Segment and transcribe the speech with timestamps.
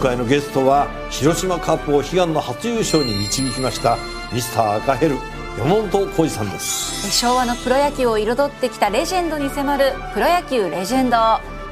[0.00, 3.98] 回のゲストは広島カップを悲願の初優勝に導きました
[4.32, 5.16] ミスター赤ヘル
[5.58, 7.10] 山本浩二さんです。
[7.10, 11.16] 昭和のプロ野球を彩ってきたレジェンドに迫る「プロ野球レジェンド」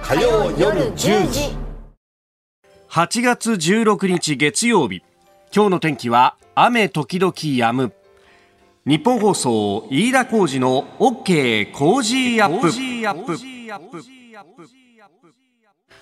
[0.02, 1.56] 火曜夜10時。
[2.90, 5.02] 8月16日月曜日。
[5.54, 7.92] 今日の天気は雨時々止む。
[8.84, 12.70] 日本放送飯田浩二の OK 工事アップ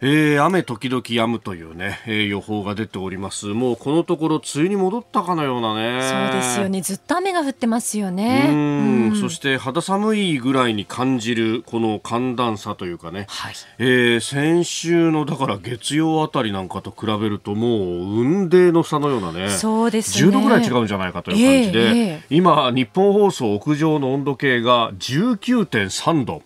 [0.00, 3.46] えー、雨時々止むというね、えー、予報が出ております。
[3.46, 6.02] もうこのところ梅雨に戻ったかのようなね。
[6.02, 6.80] そうですよね。
[6.82, 8.46] ずっと雨が降ってますよね。
[8.50, 19.50] うん、そして肌寒いぐらいに感じるこの寒暖差というかね、はい、えー、先週のだから月曜あたりなんかと比べるともう雲泥の差のようなね。
[19.50, 20.28] そうですね。
[20.28, 26.42] 10度ぐらい違うんじゃないかという感じで、えーえー、今日本放送屋上の温度計が19.3度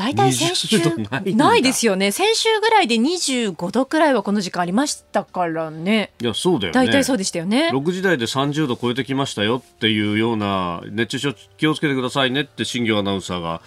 [0.00, 0.78] 大体先週
[1.36, 2.10] ないですよね。
[2.10, 6.12] 先週ぐらいで25度くらいはこの時間ありましたからね。
[6.22, 6.74] いやそうだよね。
[6.74, 7.68] 大体そうでしたよね。
[7.70, 13.60] 6時台で30度超えてきましたよっていうような熱中症気をつけてくださいねって新業アナウンサーが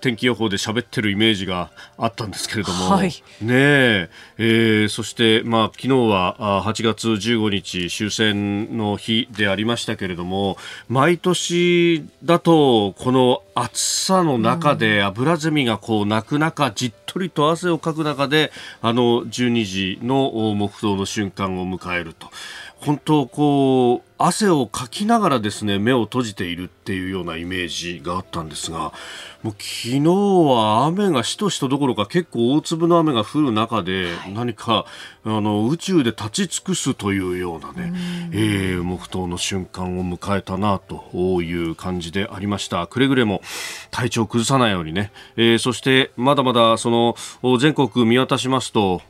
[0.00, 3.08] 天気予報で喋ってるイメージがあったんですけれども、はい、
[3.40, 4.10] ねえ。
[4.38, 10.56] えー、そして、まあ、昨日は8月15日終戦の日でありましたけれども
[10.88, 22.30] 毎年だとこの暑さの中で油ゼミがこう泣く中じっとりと汗をかく中であの12時の黙祷の瞬間を迎えると。
[22.80, 28.92] 本当こう汗をかきながらですね目を閉じているっていうようなイメージがあったんですが
[29.42, 34.84] もう昨日は雨がしとしとどころか結構大粒の雨が降る中で、何か
[35.24, 37.92] あの宇宙で立ち尽くすというようなね、
[38.32, 42.88] えー、黙祷の瞬間を迎えたなという感じでありました。
[42.88, 43.40] くれぐれも
[43.92, 47.14] 体調を崩さないようにね、えー、そしてまだまだその
[47.58, 49.02] 全国見渡しますと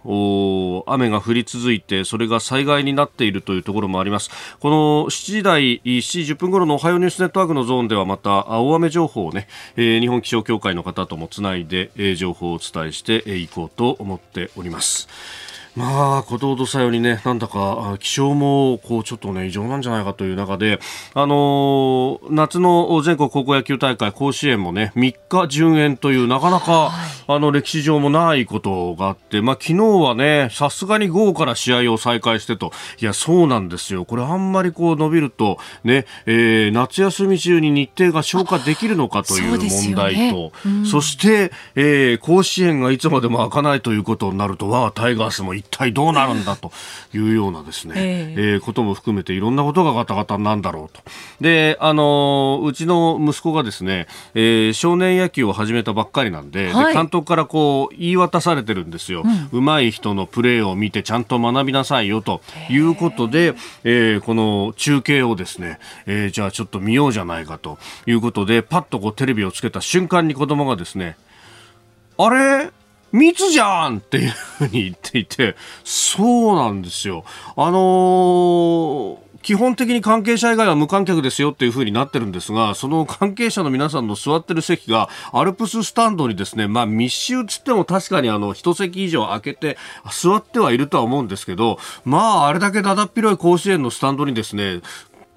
[0.87, 4.31] 雨が降り続いてそれが災害になっているというところもあります。
[4.61, 15.09] この7時台7時10分頃のおはようニュースネットワークのゾーンではまた大雨情報をね、えー、日本気象協会の方ともつないで、えー、情報をお伝えしていこうと思っております。
[15.78, 20.81] まあ、ことほどさようにね、なんだか、気象も、こう、ちょっとね、異常なんじゃないかという中で、
[21.15, 26.91] あのー、夏の全国高校野球大会甲子園もね、3日順延という、なかなか、
[27.28, 34.05] あの、歴史上もないことがあって、まあ、昨日はね、さすがに午後から試合を再開してと、いや、そうなんですよ。
[34.05, 46.73] これあんまりこう伸びると、ね、えー、夏休み中に日程が消化できるのかという問題と、そ、ねうん、そして、えー、甲子園がいつまでも開かないということになると、わあ、タイガースも一体どうなるんだと
[47.15, 51.01] いうようなですね、えー、えー、ことも含めていろんなことがガタガタなんだろうと。
[51.41, 59.25] で、あのうちの息子がですね、えー、少年野球を始めたばっかりなんで、はい、で監督からこう言い渡されてるんですよ。
[59.53, 62.41] うん、上手い人のプレーを見てちゃんと学びなさいよと。
[62.71, 63.55] いうことで、
[63.85, 71.17] えー、この中継をですね、えー、じゃあちょっと見ようじゃないかということで、パッとこうテレビをつけた瞬間に子供がですね、
[72.17, 72.71] あれ？
[73.13, 77.25] 密じゃんっていうふうに言っていて、そうなんですよ。
[77.57, 89.79] あのー基本的に関係者以外は無観客ですよっていう風になってるんですが、その関係者の皆さんの座ってる席がアルプススタンドにですね、まあ密集つっても確かにあの一席以上空けて
[90.13, 94.81] 座ってはいるとは思うんですけど、まああれだけだだっ広い甲子園のスタンドにですね、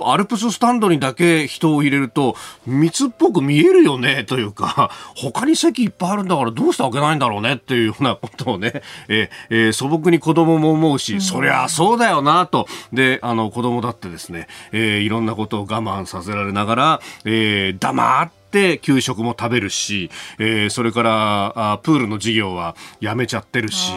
[0.09, 2.35] アルプススタンドにだけ人を入れると
[2.65, 23.93] 密っぽく見えるよねというか 他に席いっぱいあるんだからどうして開けないんだろうねっていうようなことをね、 えー、えー、素朴に子供も思うし、うん、そりゃそうだよなとであの子供だってですね、えー、いろんなことを我慢させられながら、えー、黙って給食も食べるし、えー、それからあプールの授業はやめちゃってるし。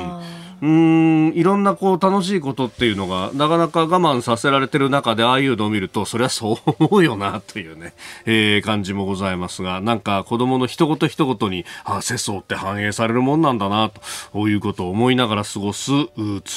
[0.64, 7.92] うんいろんなこう楽しいことっていうのがなかなか我慢させられてる中でああいうのを見るとそりゃそう思うよなというね、
[8.24, 13.90] えー、感じもございますがなんか子供の一言一言にあ世相って反映されるもんなんだな
[14.32, 16.08] ということを思いながら過ごす梅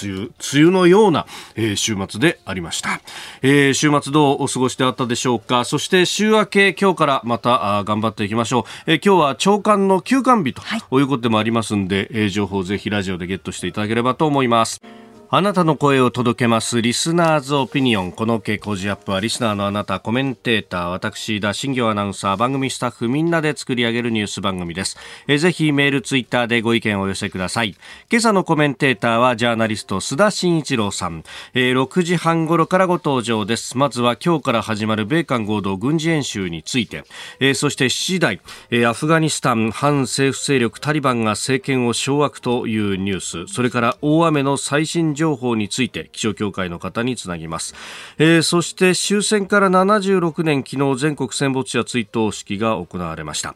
[0.04, 1.26] 雨梅雨のような、
[1.56, 3.02] えー、週末でありました、
[3.42, 5.66] えー、週末どうお過ごしであったでしょうか。
[5.66, 10.62] そして週明け今日からまたあ頑張っていきましょう、えー、今日は長官の休館日と
[10.98, 11.02] い。
[11.02, 14.82] うことでもありますんで、はい、えー、情報をぜひラジオでゲットしていただければと思います。
[15.30, 16.82] あなたの声を届けます。
[16.82, 18.14] リスナーズオピニオン。
[18.14, 19.12] この傾向ジアップ。
[19.12, 20.86] はリスナーのあなたコメンテーター。
[20.86, 24.96] 私田新行アナウンサー番組スタッフみんなで作り上げるニュース番組です。
[25.28, 27.76] えぜひメールツイッターでご意見をお寄せください。
[28.10, 33.78] 今朝のコメンテーターはジャーナリスト須田慎一郎さん、えー、6時半頃からご登場です。
[33.78, 37.04] まずは今日から始まる米韓合同軍事演習について、
[37.42, 38.40] えー、そして7時台、
[38.72, 43.54] えー、アフガニスタン反政府勢力タリバンが政権を掌握というニュース。
[43.54, 47.76] それから大雨の最新情報について気象協会の方につなぎます、
[48.18, 53.56] えー、そして終戦から76年昨日全国戦没者追悼式が行われました、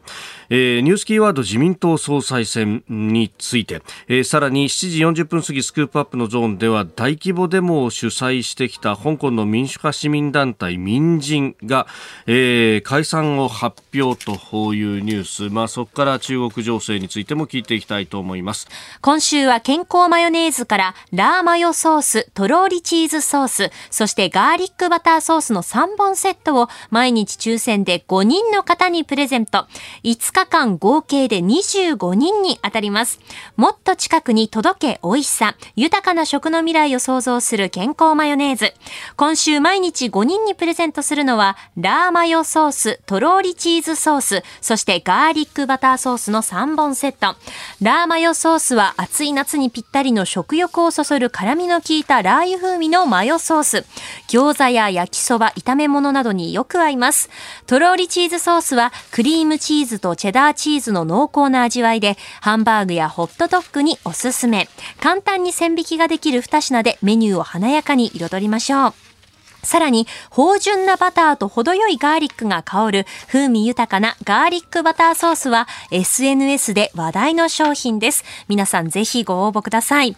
[0.49, 11.87] えー、ニュースキーワード自民党総裁選について、えー、さらに7時40分過ぎスクープアップのゾーンでは大規模デモを主催してきた香港の民主化市民団体民人が、
[12.25, 18.67] えー、解散を発表というニュース、まあ、そこから中国情勢についても聞いていきたいと思います。
[19.01, 29.67] 今週は健康マヨネーズからラーママヨソース、とろーりチーズソース、そしてガーリックバターソースの3本セットを毎日抽選で5人の方にプレゼント。
[30.05, 33.19] 5日間合計で25人に当たります。
[33.57, 38.73] もっと近くに届け美味しさ、豊かな食の未来を創造する健康マヨネーズ。
[39.17, 47.35] 今週毎日5人にプレゼントするのは、ラーマヨソース、とろーりチーズソース、そしてガーリックバターソースの3本セット。
[47.81, 53.85] ラーマヨソースは暑い夏にぴったりの食欲をそそる辛みの効いたラー油風味のマヨソース。
[54.27, 57.31] 餃子や焼きそば、炒め物などによく合います。
[57.65, 64.69] とろーりチーズソースはクリームチーズとチェダーチーズの濃厚な味わいで、ハンバーグやホットドッグにおすすめ。
[64.99, 69.10] 簡単に線引きができる2品でメニューを華やかに彩りましょう。
[69.63, 78.23] さらに、芳醇なバターと程よいガーリックが香る風味豊かなガーリックバターソースは SNS で話題の商品です。
[78.47, 80.15] 皆さんぜひご応募ください。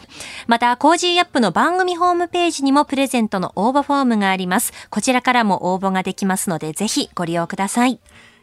[0.48, 4.74] また、 Cozy up の番組ホームページにもプレゼントの応募フォームがあります。
[4.90, 8.00] こちらからも応募ができますので、ぜひご利用ください。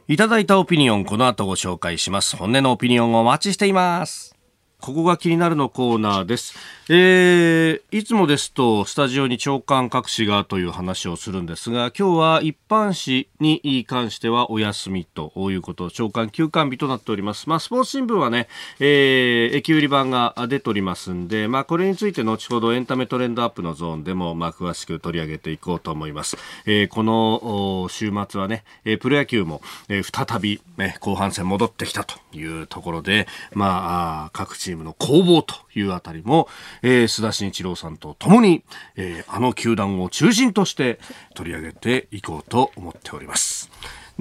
[0.08, 2.36] いただいたオピニオン、この後ご紹介します。
[2.36, 4.39] 本音のオピニオンをお待ちしています。
[4.80, 6.80] ここが気になるのコーナーです。
[6.92, 18.48] えー、いつもですとスタジオに長官各紙がという話をするんですが今日は一般紙に関してはお休みということ長官休館日となっております、まあ、スポーツ新聞はね、
[18.80, 28.64] えー、駅売り版が出ておりますんで、まあ、これについて後ほどエンタメトレンドアップのゾーンでも、まあ、詳しく取り上げていこうと思います、えー、この週末はね
[29.00, 36.48] プロ野球も、えー、再び、ね、後半戦戻ってきたというところで、まあ、各地チームの攻防というあたりも、
[36.82, 38.62] えー、須田慎一郎さんと共に、
[38.94, 41.00] えー、あの球団を中心として
[41.34, 43.68] 取り上げていこうと思っております。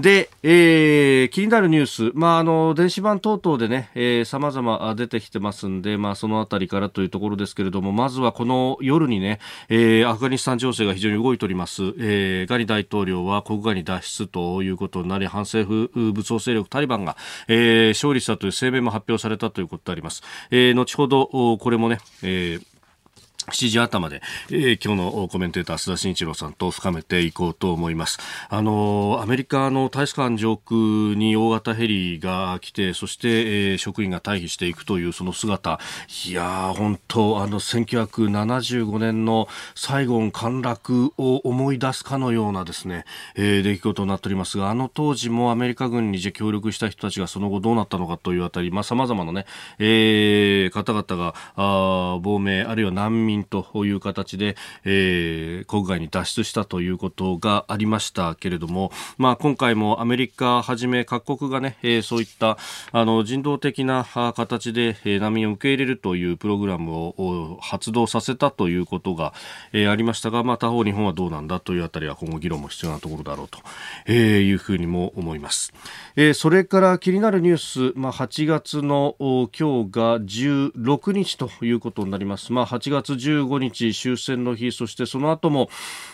[0.01, 17.17] で、えー、気になるニュース、まあ、あの電子版等々でね、えー、様々出てきてますんで、まあ、そのあたりからというところですけれども、まずはこの夜にね、えー、アフガニスタン情勢が非常に動いております、えー、ガニ大統領は国外に脱出ということになり、反政府武装勢力タリバンが、
[17.47, 20.23] えー、勝利したという声明も発表されたということであります。
[20.51, 22.68] えー、後ほど、これもね、えー
[23.49, 28.19] 7時頭で、えー、今日のコメンテーター須田慎一郎さんと深めていこうと思います。
[28.49, 30.79] あのアメリカの大使館上空
[31.15, 35.79] に大型ヘリが来て、そして、えー、職員が退避していくというその姿、
[36.27, 43.05] いやー、本当あの1975年のサイゴン陥落を思い出すかのようなですね、
[43.35, 49.45] えー、出来事になっておりますが、あの当時もアメリカ軍に協力した人たちがその後どうなったのかというあたり、まあ様々なね、
[49.79, 54.55] えー、方々があ亡命あるいは難民という形で、
[54.85, 62.57] えー、国外に脱出したということがありましたけれども、まあ、今回もアメリカはじめ各国がね、えー、そういった
[62.91, 64.05] あの人道的な
[64.35, 69.33] 形で、え、難民を受け入れるというプログラムを発動させたということが、
[69.73, 73.59] えー、ありましたが、まあ、他方日本はどうなんだというあたりは今後議論も必要なところだろうと、
[74.05, 75.73] えー、いうふうにも思います。
[76.15, 82.53] えー、それから気になるニュース、まあ、8月の今日が16日ということになります。
[82.53, 85.69] まあ、8月15日終戦の日そしてその後も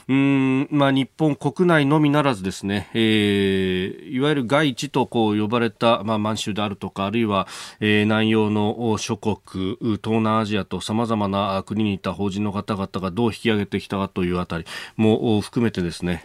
[0.08, 7.48] うん、まあ、日本国内のみならずですね、えー、いわゆる外地とこう呼ばれた、まあ、満州であるとかあるいは、
[7.80, 16.24] えー、南洋の諸国東南アジアとさまざまな国にいた法人の方々がどう引き上げてきたかというあたりも含めてですね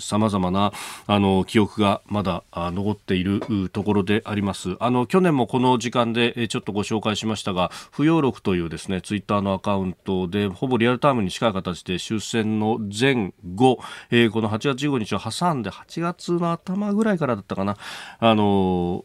[0.00, 0.72] さまざまな
[1.06, 4.76] あの記憶がまだ残っているところであります。
[4.80, 13.78] あの去年もこの時間でちょっとご紹介しましたが不要録というですねツイッターのアカウントでほぼリアルタイムに近い形で終戦の前後、
[14.10, 17.76] えー、この8月15日を挟んで8月の頭ぐらいからだったかな。
[18.18, 19.04] あの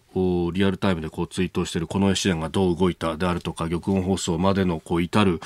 [0.54, 5.40] リアルタイムでこうツイートしているこの試練がどう動いたであるとか玉音放送までのこう至る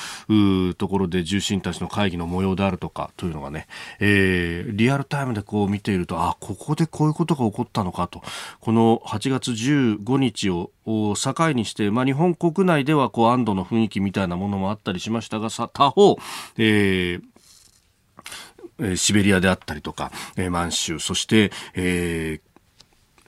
[0.77, 3.67] ところで重臣たちの会議の模様であるとかというのがね、
[3.99, 8.21] えー、リアルタイムでこう見ているとあここでこういうことが起こったのかと。
[8.59, 16.17] この8月15日をを境にして、まあ、日本国内ではこう安堵の雰囲気みたいなものもあったりしましたが他方、
[16.57, 20.11] えー、シベリアであったりとか、
[20.49, 22.53] 満州、そして、えー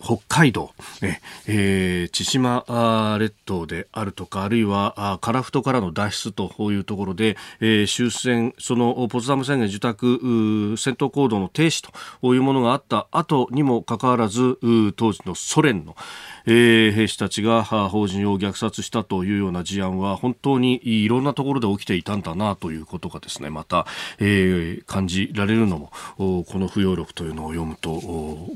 [0.05, 0.71] 北海道、
[1.01, 10.19] ええー、千島列島であるとか、あるいは樺太からの脱出というところで、えー、終戦、そのポツダム宣言受託
[10.77, 11.83] 戦闘行動の停止
[12.21, 14.59] というものがあった後にもかかわらず、
[14.95, 15.95] 当時のソ連の、
[16.47, 23.85] えー、兵士たちが法人を虐殺したというような事案は本当にいろんなところで起きていたんだなということがですねまた、
[24.19, 27.99] えー、感じられるのもこの不要力というのを読むと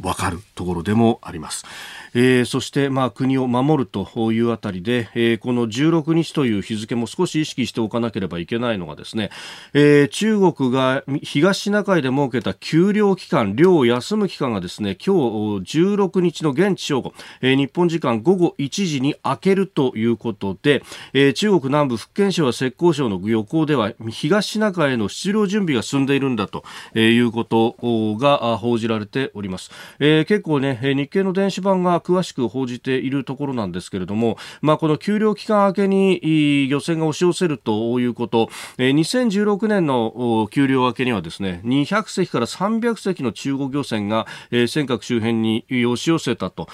[0.01, 1.65] 分かるところでもあります。
[2.13, 9.29] えー、そして、まあ、国を守るというあたりで、えー、この16日という日付も少し意識しておかなければいけないのがですね、
[9.73, 15.15] えー、中国が東シナ海で設けた休漁期間、漁を休む期間がですね、今
[15.61, 20.83] 日16日の現地正午、えー、日本本時間午後1時に明けるということで、
[21.13, 26.63] えー、中国南部福建省は浙江省の漁港では東シナ海への出漁準備が進んでいるんだと
[26.97, 27.75] いうこと
[28.17, 29.71] が報じられております。
[29.99, 46.67] えー、結構ね、日経の電子版が詳しく報じているところなんですけれども、まあ、この休漁期間明けに漁船が押し寄せるということ、2016年の休漁明けにはですね、200隻から300隻の中国漁船が尖閣周辺に押し寄せたと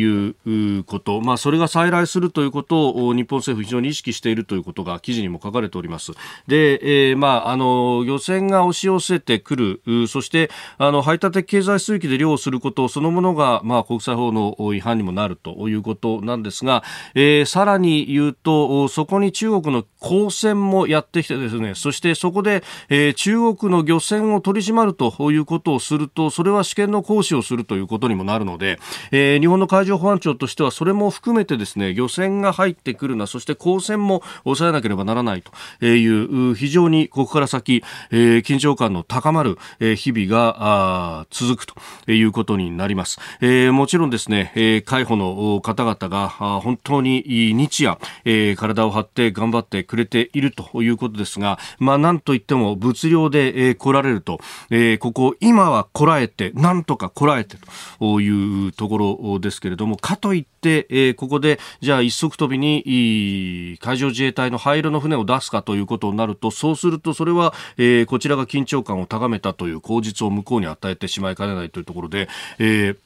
[0.00, 6.12] いうこと、まあ、それが再来するということを日本政府非常に意識しているということが記事にも書かれております。
[6.46, 16.82] で、えー、まあ、あの、漁船が押し寄せてくる、そして、あの、排他的経済水域で漁をすることそのものが、まあ、国際法の違反にもなるということなんですが、
[17.14, 28.78] えー、さらに言うと、そこに中国の公船もやってきてですね、そしてそこで、えー、中国の漁船を取り締まるということをすると、それは試験の行使をするということにもなるので、
[29.10, 35.42] えー、日本の海上保安庁としてはそれも含めてですね、漁船が入ってくるな、そして公船も抑えなければならない
[35.80, 39.58] という、非常にここから先、えー、緊張感の高まる、
[39.96, 43.18] 日々が続くということになります。
[43.40, 47.22] えー、もちろんですね、え、海保の方々が本当に
[47.54, 57.56] 日夜、えー、体を張って頑張ってくれているということですが、まあ、なんといっても物量で、え、来られると、えー、ここ今はこらえて、なんとかこらえて
[57.98, 72.96] というところですけれどども、かといって、えー、ここで、じゃあ一足飛びに海上自衛隊の灰色の船を出すかということになると、そうするとそれは、えー、こちらが緊張感を高めたという口実を向こうに与えてしまいかねないというところで、えー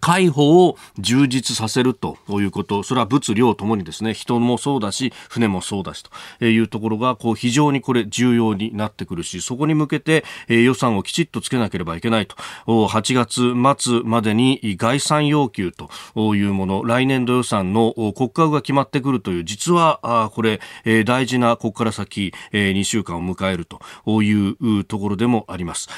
[0.00, 6.02] 介護を充実させるということ、それは物量ともにですね、人もそうだし、船もそうだし
[6.38, 12.34] というところが、こう非常にこれ重要になってくるし、そこに向けて予算をきちっとつけなければいけないと。
[12.66, 20.60] 8月末までに概算要求というもの、来年度予算の国格が決まってくるという、実はこれ
[21.04, 25.88] 大事なここから先2週間を迎えるというところでもあります。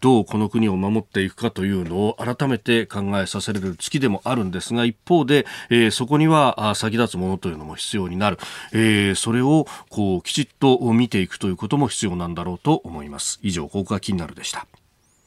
[0.00, 8.38] どうこの国を守っていくかというのを改めて考考えさせられる月でもあるんですが一方で、えー、そこには先立つものというのも必要になる、
[8.72, 14.66] えー、それをこうきちっと見ていくということも必要なんだろうと思います以上ここが気になるでした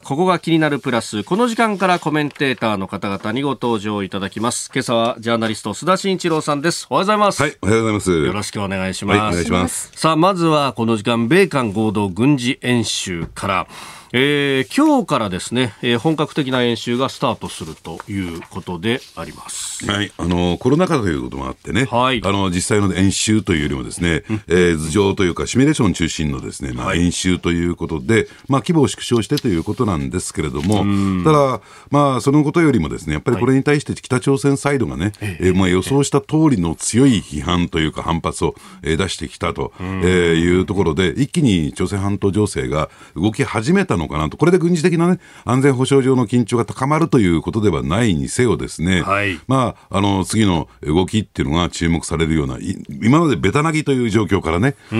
[0.04, 1.22] ここが気になるプラス。
[1.22, 4.68] この時間からコメンテーターの方々にご登場いただきます。
[4.74, 6.88] 今朝はジャーナリスト須田慎一郎さんです。
[6.90, 7.40] おはようございます。
[7.40, 8.10] はい、おはようございます。
[8.10, 9.18] よろしくお願いします。
[9.20, 9.92] はい、お願いします。
[9.94, 13.68] さあ、まずはこの時間、米韓合同軍事演習から、
[14.14, 19.90] えー、今日からですね、えー、本格的な演習がスタートするということであります。
[19.90, 30.84] はい、あのコロナ禍ということもあってね、はい、あの実際の演習というよりもですね、えー、頭上というかシミュレーション中心のですね、まあ、演習ということで、まあ規模を縮小してということなんですけれども、
[31.24, 52.58] ただまあそのことよりもですね、やっぱりこれに対して北朝鮮サイドがね、はい、えー、まあ予想した通りの強い批判というか反発を、えー、出してきたと、えー、いうところで、一気に朝鮮半島情勢が動き始めたののかなと、これで軍事的な、ね、安全保障上の緊張が高まるということではないにせよ、ですね、はい、まあ、あの次の動きっていうのが注目されるような、
[53.02, 54.94] 今までベタなぎという状況からね、え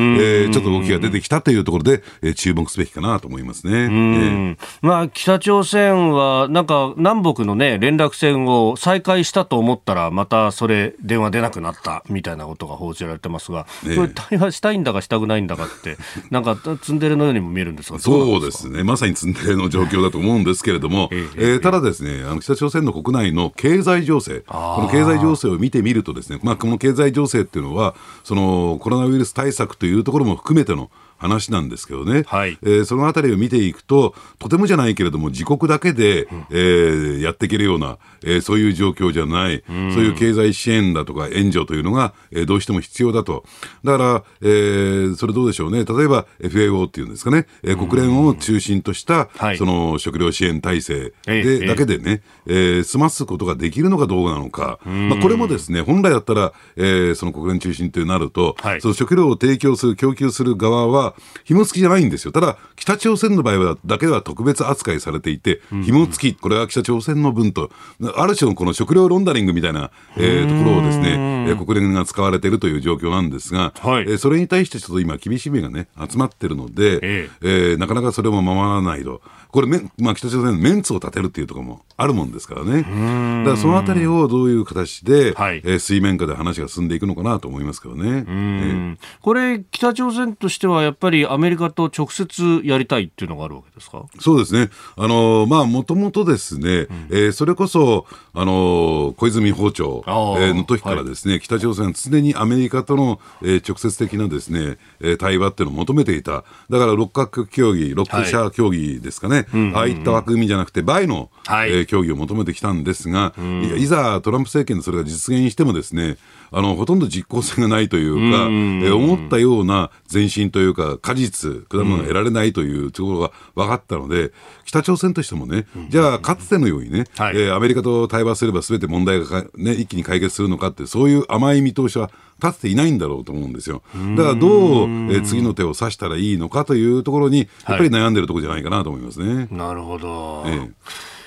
[0.49, 15.97] ー、ちょっと動きが出てきたというところで、えー、注目すべきかなと思いますね、えー、まあ、北朝鮮は、なんか南北の、ね、連絡線を再開したと思ったら、またそれ、電話出なくなったみたいなことが報じられてますが、これ、対話したいんだかしたくないんだかって、
[16.31, 18.83] なんかツンデレのようにも見えるんですが、そうですね。
[18.93, 30.91] まさにツンデレの状況だと思うんですけれども、えー、ただですね、あの北朝鮮の国内の経済情勢、この経済情勢を見てみるとですね、まあ、この経済情勢っていうのは、そのコロナウイルス対策というところも含めての
[31.23, 43.45] 話なんですけどね、はい、えー、そのあたりを見ていくと、とてもじゃないけれども、自国だけで、うん、えー、やっていけるような、えー、そういう状況じゃない、うん、そういう経済支援だとか援助というのが、えー、どうしても必要だと。
[43.85, 61.12] だから、えー、それどうでしょうね、例えば FAO っていうんですかね、えー、国連を中心とした、うん、その食料支援体制で、だけでね、えー、済ますことができるのかどうなのか、まあ、これもですね、本来だったら、えー、その国連中心となると、はい、その食料を提供する、供給する側は、
[61.45, 62.33] 紐付きじゃないんですよ。
[62.33, 67.71] ただ、北朝鮮の場合はだけは特別扱いされていて、紐付き、これは北朝鮮の分と、
[68.17, 79.23] ある種のこの食料ロンダリングみたいな、えー、ところをですね、えー、国連が使われているという状況なんですが、はい、えー、それに対してちょっと今、厳しい目がね、集まってるので、えー、えー、なかなかそれも守らないと。
[79.53, 79.69] これ、
[79.99, 82.79] まあ、北朝鮮のメンツを立てるっていうところもあるもんですからね。
[82.79, 88.25] だからそのあたりをどういう形で、はい、えー、水面下で話が進んでいくのかなと思いますけどね。
[88.27, 94.07] えー、これ、北朝鮮としてはやっぱりアメリカと直接やりたいっていうのがあるわけですか？
[94.21, 94.71] そうですね。
[94.97, 106.45] あの、まあ、もともとですね、うん、えー、それこそ、あの、小泉訪朝、えー、の時からですね、はい、北朝鮮は常にアメリカとの、えー、直接的なですね、えー、対話っていうのを求めていた。
[106.71, 109.42] だから六角協議、六者協議ですかね、はい、
[109.75, 113.35] ああいった枠組みじゃなくて、倍の、はい、えー、協議を求めてきたんですが、
[113.77, 116.17] いいざトランプ政権でそれが実現してもですね、
[116.51, 118.49] あのほとんど実効性がないというか、
[118.87, 124.33] え思ったような前進というか、果実、果物が得られないというところが分かったので、
[124.65, 132.11] 北朝鮮としてもね、じゃあ、かつてのようにね、はい、えー、アメリカと対話すればすべて問題が、ね、一気に解決するのかって、そういう甘い見通しは
[132.43, 133.83] 立っていないんだろうと思うんですよ。
[134.17, 139.35] だからどう、えー、次の手を指したらいいのかというところに、やっぱり悩んでるところじゃないかなと思いますね。
[139.35, 140.45] はい、なるほど。
[140.47, 140.71] えー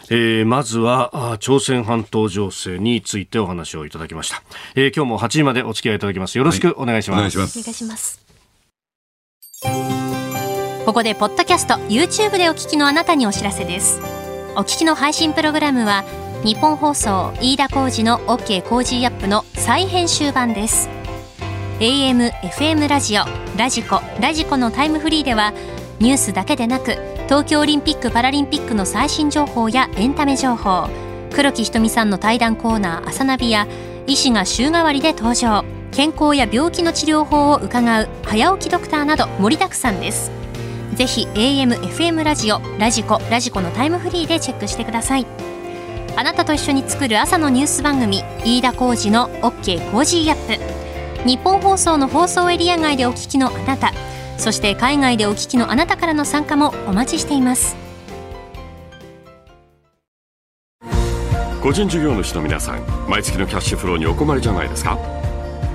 [0.09, 4.43] えー、まずは朝鮮半島情勢についてお話をいただきました、
[4.75, 6.37] えー、今日も8時までお付き合いいただきます。
[6.37, 8.25] よろしくお願いします、はい、お願いします。
[10.85, 13.99] ここでポッドキャスト YouTube でお聞きのあなたにお知らせです。
[14.55, 16.03] お聞きの配信プログラムは
[16.43, 20.87] 日本放送飯田浩二の OK コージーアップの再編集版です
[21.79, 23.23] AM、FM ラジオ、
[23.57, 25.53] ラジコ、ラジコのタイムフリーでは
[25.99, 30.87] ニュースだけでなく東京オリンピック・パラリンピックの最新情報やエンタメ情報
[31.33, 33.67] 黒木ひとみさんの対談コーナー「朝ナビ」や
[34.07, 40.31] 医師が週替わりで登場健康や病気の治療法を伺う早起きドクターなど盛りだくさんです。
[40.93, 45.25] ぜひ AM、FM ラジオ、ラジコ、ラジコのタイムフリーでチェックしてください。
[46.15, 50.84] あなたと一緒に作る朝のニュース番組飯田浩二の OK コージーアップ。
[51.25, 53.91] 日本放送の放送エリア外でお聞きのあなた
[54.37, 57.75] そして海外でお聞きのあなたからの参加もお待ちしています。
[61.63, 64.99] 個人事業主の皆さん毎月のキャッシュフローにお困りじゃないですか？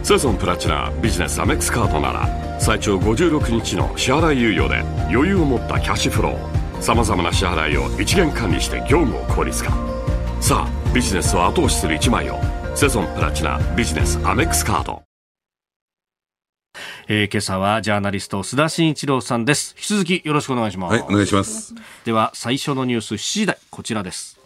[0.05, 9.73] セゾンプラチナビジネスアメックスカードなら最長56日の支払い猶予で余裕を持ったキャッシュフローさまざまな支払いを一元管理して業務を効率化。
[10.41, 12.39] さあビジネスを後押しする一枚を
[12.77, 15.03] セゾンプラチナビジネスアメックスカード
[17.13, 19.75] えー、今朝はジャーナリスト須田慎一郎さんです。
[19.77, 20.93] 引き続きよろしくお願いします。
[20.93, 21.75] はいお願いします。
[22.05, 24.39] では最初のニュース7時台こちらです。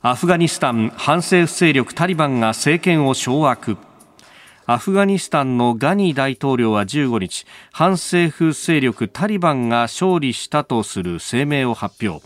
[0.00, 3.78] アフガニスタン反政府勢力タリバンが政権を掌握。
[4.66, 12.24] アフガニスタンのガニー大統領は15日反政府勢力タリバンが勝利したとする声明を発表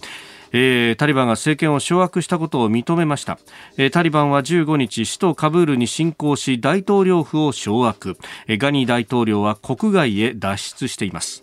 [0.53, 3.39] えー、タリバンが政権を掌握したことを認めました、
[3.77, 11.43] えー、タリバンは15日首都カブールに侵攻し大統領府を掌握、えー、ガニー大統領は国外へ脱出しています。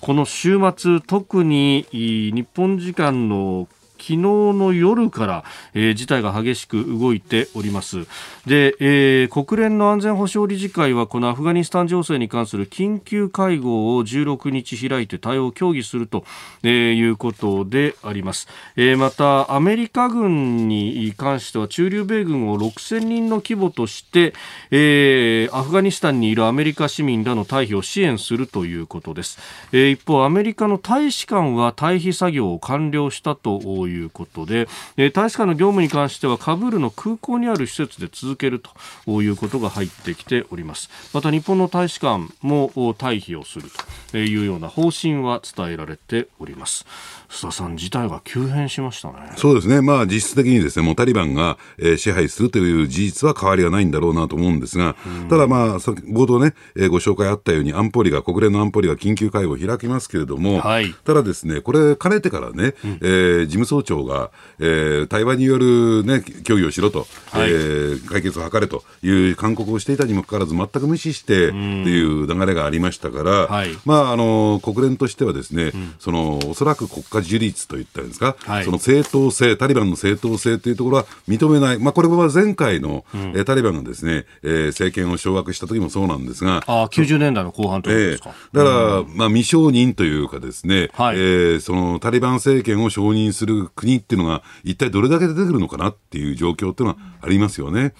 [0.00, 3.68] この週末特に日本時間の
[4.02, 8.06] 昨日の夜から、えー、事態が激しく動いております。
[8.46, 16.24] で、えー、国連の安全保障理事会はこのアフガニスタン情勢に関する緊急会合を16日開いて対応を協議すると、
[16.64, 24.34] えー、いうことであります、えー、またアメリカ軍に関しては駐留米軍を6000人の規模として、
[24.70, 29.38] えー、アフガニスタンにいるアメリカ市民らの退避を支援するということです、
[29.72, 38.60] えー、一方アメリカの大使館は退避作業を完了したといういうことで、えー、大使館の業務に関してはカブールの空港にある施設で続ける
[39.06, 40.90] ということが入ってきております。
[41.12, 43.68] また日本の大使館も退避をする
[44.10, 46.86] というような方針は伝えられております。
[47.28, 49.32] 須田さん、事態が急変しましたね。
[49.36, 54.96] そうですね、まあ、実質的にですねもうタリバンが、えー、支配するという事実は変わりはないんだろうなと思うんですが、
[55.28, 88.52] ただ、まあ、冒頭ね、えー、ご紹介あったように、安保理が、国連の安保理が緊急会合を開きますけれども、はい、ただですね、これ、かねてからね、うん、えー、事務総長が、えー、対話による、ね、協議をしろと、はい、えー、解決を図れという勧告をしていたにもかかわらず、全く無視してっていう流れがありましたから、はい、まあ、あの国連としてはですね、うん、そのおそらく国家樹立といったんですか、はい、その正当性、タリバンの正当性というところは認めない、まあ、これは前回の、うん、えタリバンがですね、えー、政権を掌握した時もそうなんですが、あ90年代の後半ということですか？
[88.54, 97.94] えー、だから、うん、まあ、未承認というかですね、はい、えー、そのタリバン政権を承認する国っていうのが、一体どれだけ出てくるのかなっていう状況っていうのはありますよね。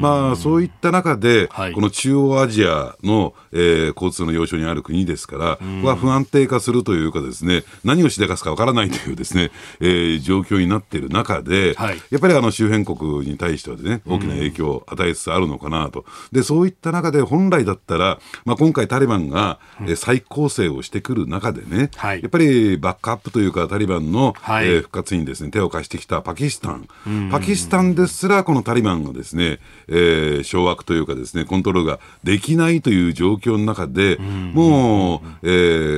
[0.00, 16.04] まあ、そういった中で、はい、この中央アジアの、えー、交通の要所にある国ですから、ここは不安定化するというかですね、何をしでかすかわからないというですね、 えー、状況になっている中で、はい、やっぱりあの周辺国に対してはね、大きな影響を与えつつあるのかなと。
[16.32, 26.88] で、そういった中で本来だったら、まあ、今回タリバンが、え再構成をしてくる中でね、はい、やっぱりバックアップというか、タリバンの、はい、えー、復活にですね、手を貸してきたパキスタン。
[27.30, 35.48] パキスタンですら、このタリバンがですね、えー、掌握というかですね、コントロールができないという状況の中で、もう、え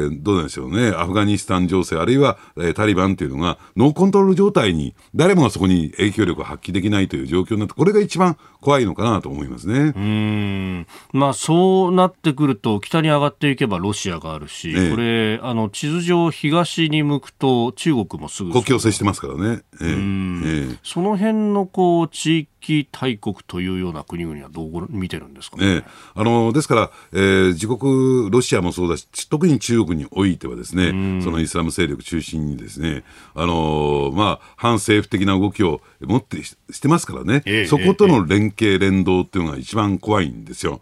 [0.09, 9.93] ー、どうなんでしょうね、アフガニスタン情勢、あるいは、えー、タリバンというのが、ノーコントロール状態に、誰もがそこに影響力を発揮できないという状況になって、これが一番怖いのかなと思いますね。
[9.97, 10.87] うん。
[11.13, 19.63] まあ、そうなってくると、北に上がっていけばロシアがあるし、ええ、これ、あの地図上、東に向くと中国もすぐ国境を接してますからね。
[19.81, 22.60] ええ、その辺のこう地域
[22.93, 25.85] 大国というような国々はどう見てるんですかね？
[26.15, 40.81] あのですから、えー、自国、ロシアもそうだし、特に中国においてはですね、そのイスラム勢力中心にですね、あのまあ、反政府的な動きを持ってしてますからね、えそことの連携、連動っていうのが一番怖いんですよ。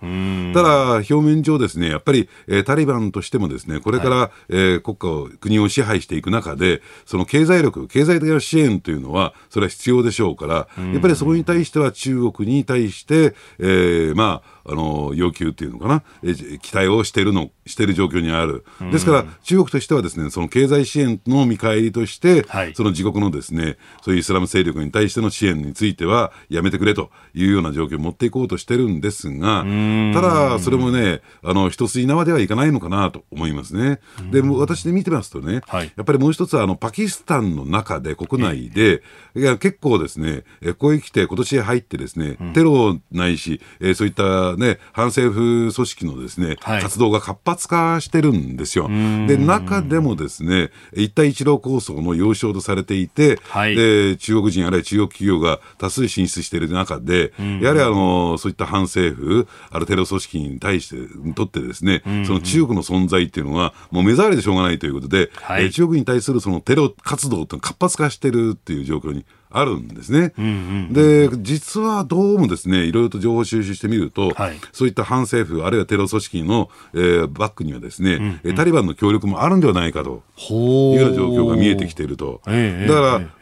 [0.55, 29.65] ただ、表面上ですね、やっぱり、えー、タリバンとしてもですね、これから、はい、えー、国家を、国を支配していく中で、その経済力、経済的な支援というのは、それは必要でしょうから、やっぱりそこに対しては中国に対して、えー、まあ、あの要求っていうのかな、え期待をしているのしている状況にある、ですから中国としてはですねその経済支援の見返りとして、はい、その自国のですねそういうイスラム勢力に対しての支援についてはやめてくれというような状況を持っていこうとしてるんですが、
[30.13, 34.01] ただ、それもね、あの一筋縄ではいかないのかなと思いますね。
[34.31, 39.03] で私で見てますとね、はい、やっぱりもう一つあのパキスタンの中で国内で、
[39.35, 39.41] い。
[39.41, 40.45] や結構ですね、
[40.79, 48.89] ここへ来て今年入ってですね、テロないし、えー、そういったね、反政府組織のですね、はい、活動が活発化してるんですよ。
[48.89, 70.33] で、中でもですね、一帯一路構想の要衝とされていて、はい、で、中国人あるいは中国企業が多数進出している中で、やはりあの、そういった反政府、あるテロ組織に対して、にとってですね、その中国の存在っていうのは、もう目障りでしょうがないということで、はい、中国に対するそのテロ活動って活発化してるっていう状況にあるんですね。
[70.39, 70.55] うんうんう
[70.91, 80.23] ん、で、実はどうもですね、いろいろと情報収集してみると、はい、そういった反政府、あるいはテロ組織の、えー、バックにはですね、うんうん、タリバンの協力もあるんではないかと。
[80.39, 82.41] いうような状況が見えてきていると。
[82.45, 82.59] だから、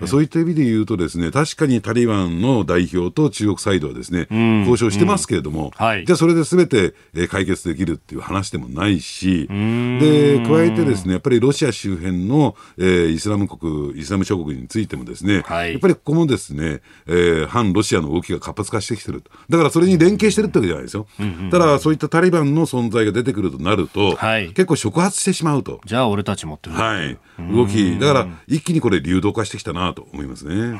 [0.01, 4.27] えー、そういった意味で言うとですね、確かにタリバンの代表と中国サイドはですね、
[4.61, 6.95] 交渉してますけれども、うんはい、じゃあそれで全て
[7.29, 25.81] 解決できるっていう話でもないし、で、加えてですね、やっぱりロシア周辺の、えー、イスラム国、イスラム諸国についてもですね、はい、やっぱりここもですね、えー、反ロシアの動きが活発化してきてるだからそれに連携してるってわけじゃないですよ、うんうん、ただそういったタリバンの存在が出てくるとなると、はい、結構触発してしまうと。
[25.85, 27.19] じゃあ俺たち持ってる、はい、
[27.53, 30.79] 動きだから一気にこれ流動化してきたなと思いますね、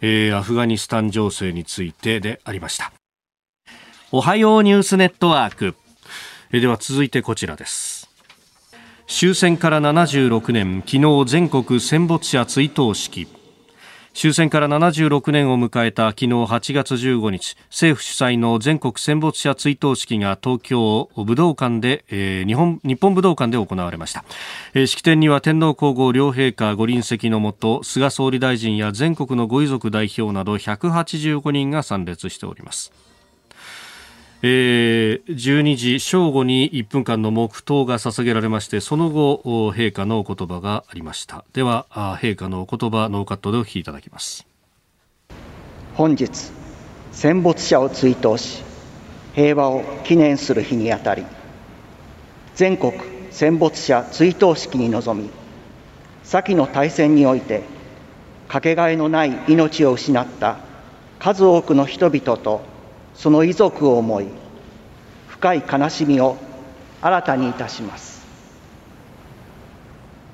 [0.00, 2.92] えー、アフガニスタン情勢についてでありました。
[4.12, 5.76] おはようニュースネットワーク、
[6.50, 8.10] えー、では続いてこちらです。
[9.06, 13.26] 終戦から76年昨日全国戦没者追悼式
[14.20, 24.26] 終戦から76年を迎えた昨日8月15日政府主催の全国戦没者追悼式が東京武道館で、えー、日本日本武道館で行われました、
[24.74, 32.92] えー、式典には天皇皇后両陛下ご臨席のもと菅総理大臣や全国のご遺族代表など185人が参列しております。
[34.42, 41.44] えー、12時正午に1分間の黙祷が捧げられましてその後陛下のお言葉がありました。
[41.52, 44.46] では陛下のお言葉ノーカットでお聞きいただきます。
[45.94, 46.30] 本日
[47.12, 48.62] 戦没者を追悼し
[49.34, 51.26] 平和を記念する日にあたり
[52.54, 52.94] 全国
[53.30, 55.30] 戦没者追悼式に臨み
[56.22, 57.62] 先の大戦において
[58.48, 60.58] かけがえのない命を失った
[61.18, 62.62] 数多くの人々と
[63.14, 64.26] その遺族を思い
[65.28, 66.36] 深い悲しみを
[67.02, 68.20] 新たにいたします。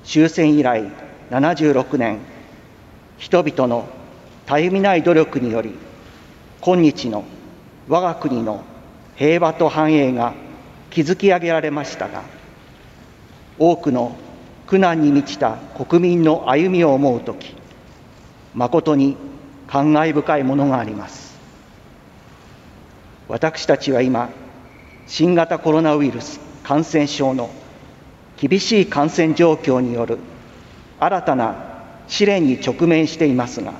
[0.03, 0.83] 終戦以来
[1.31, 2.19] 76年
[3.17, 3.87] 人々の
[4.45, 5.75] たゆみない努力により
[6.61, 7.25] 今日の
[7.89, 8.63] 我が国の
[9.17, 10.33] 平和と繁栄が
[10.91, 12.23] 築き上げられましたが
[13.59, 14.15] 多くの
[14.67, 17.55] 苦難に満ちた国民の歩みを思う時
[18.53, 19.17] 誠に
[19.67, 21.26] 感慨深いものがあります。
[23.29, 24.29] 私たちは今
[25.05, 27.49] 新型コロナウイルス感染症の
[28.37, 30.19] 厳しい感染状況による
[30.99, 31.55] 新たな
[32.07, 33.73] 試練に直面していますが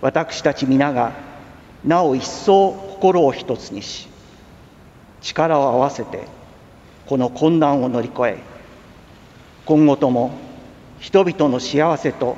[0.00, 1.12] 私たち皆が
[1.84, 4.08] なお一層心を一つにし
[5.20, 6.24] 力を合わせて
[7.06, 8.38] この困難を乗り越え
[9.64, 10.30] 今後とも
[10.98, 12.36] 人々の幸せと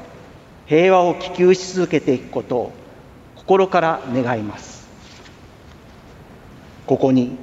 [0.67, 2.73] 平和を希求し続けていくことを
[3.37, 4.68] 心から願います。
[6.89, 7.37] ここに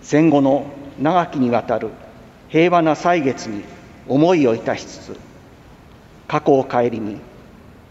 [0.00, 0.64] 戦後の
[0.98, 1.90] 長きにわたる
[2.48, 3.62] 平和な歳月に
[4.08, 5.16] 思いをいたしつつ
[6.26, 7.18] 過去を顧み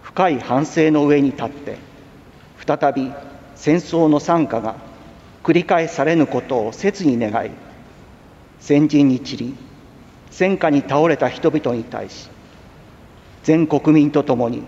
[0.01, 1.77] 深い反省の上に立って
[2.65, 3.11] 再び
[3.55, 4.75] 戦争の惨禍が
[5.43, 7.51] 繰り返されぬことを切に願い
[8.59, 9.55] 先人に散り
[10.31, 12.31] 戦火に倒れた人々に対し
[13.43, 14.63] 全国民とともに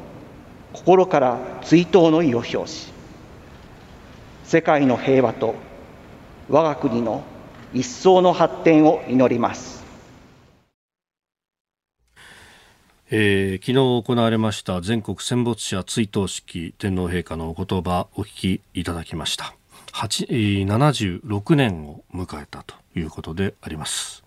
[0.72, 2.94] 心から追悼の意を表し
[4.44, 5.56] 世界の平和と
[6.50, 7.24] 我が国の
[7.74, 9.78] 一層の発展を祈ります。
[13.10, 19.56] えー、昨日行われました全国戦没者追悼式天皇陛下のお言葉お聞きいただきました
[19.94, 24.27] 76年を迎えたということであります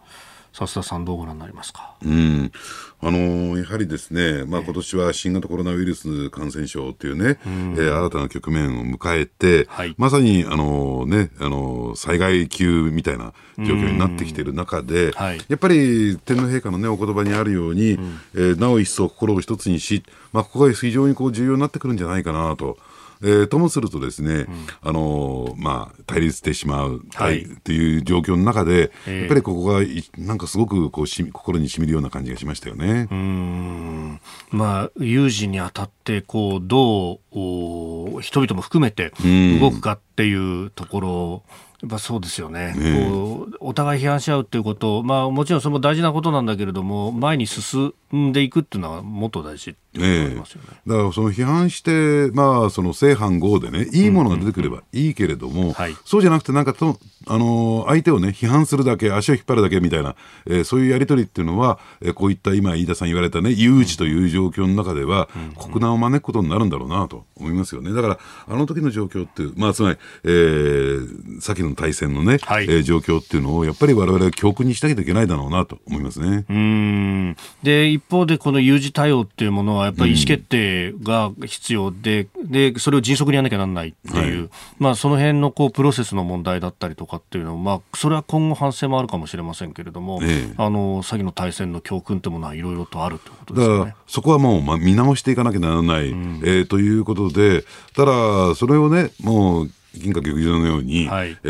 [0.52, 1.94] 笹田さんどうご覧になりますか？
[2.04, 2.52] うん、
[3.00, 22.76] あのやはりですね、まあ今年は新型コロナウイルス感染症というね、えー、新たな局面を迎えて、はい、まさにあのね、あの災害級みたいな状況になってきている中で、はい、やっぱり天皇陛下のねお言葉にあるように、うん、えー、なお一層心を一つにし、まあここが非常にこう重要になってくるんじゃないかなと。
[23.22, 24.46] えー、ともするとですね、うん、
[24.82, 29.80] あのまあ、対立してしまう、はい、っていう状況の中で、えー、やっぱりここが
[30.16, 33.08] なんかすごくこうし心にしみるような感じがしましたよね。
[33.10, 34.20] うん。
[34.50, 39.12] まあ、有事にあたってこうどう人々も含めて
[39.60, 41.42] 動くかっていうところ、
[41.82, 55.74] やっぱそうですよね、ねこうお互い批判し合うっていうこと、まあ、もちろんそれも大事なことなんだけれども、前に進んでいくっていうのは、もっと大事ね、ね、だからその批判して、まあ、その正反合でね、いいものが出てくればいいけれども、
[56.04, 67.92] そうじゃなくて、なんかとあの相手をね、批判するだけ、足を引っ張るだけみたいな、えー、そういうやり取りっていうのは、えー、こういった今、飯田さん言われたね、有事という状況の中では、国難を招くことになるんだろうなと思いますよね。
[67.92, 76.46] だから、あの時の状況って、まあ、つまり、えー、先の大戦のね、はい、えー、状況っていうのをやっぱり我々は教訓にしなきゃいけないだろうなと思いますね。
[76.48, 77.36] うん。
[77.62, 93.78] で一方でこの有事対応っていうものはやっぱり意思決定が必要でうん、でそれを迅速にやらなきゃならないっていう、はい、まあ、その辺のこうプロセスの問題だったりとかっていうのは、まあ、それは今後反省もあるかもしれませんけれども、ええ、あの先の大戦の教訓というものはいろいろとあるということですね。
[93.78, 97.64] だからそこはもう、まあ、見直していかなきゃならない、うん、えー、ということで
[97.94, 101.48] ただそれをねもう銀閣劇場のように、はい、え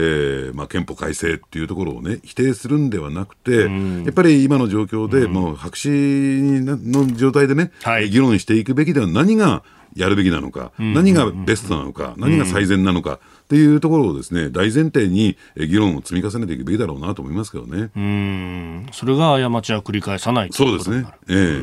[0.52, 3.64] ー、まあ、憲法改正っていうところをね否定するんではなくて、
[4.04, 9.62] やっぱり今の状況で、もう白紙の状態でね、はい、議論していくべきでは何が
[9.96, 13.18] やるべきなのか、何がベストなのか、何が最善なのか。
[13.44, 17.90] っていうところをですね大前提に議論を積み重ねていくべきだろうなと思いますけどね。
[17.96, 18.86] うん。
[18.92, 21.04] それが過ちは繰り返さないそうですね。
[21.28, 21.60] え